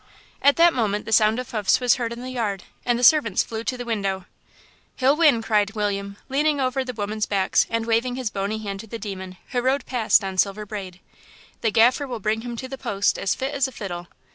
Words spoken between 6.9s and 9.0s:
women's backs, waving his bony hand to the